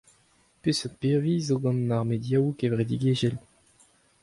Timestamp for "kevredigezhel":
2.59-3.35